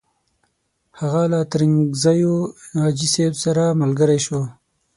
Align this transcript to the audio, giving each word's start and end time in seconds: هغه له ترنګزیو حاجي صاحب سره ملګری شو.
هغه 0.99 1.21
له 1.31 1.39
ترنګزیو 1.51 2.35
حاجي 2.79 3.07
صاحب 3.13 3.33
سره 3.43 3.63
ملګری 3.81 4.19
شو. 4.25 4.41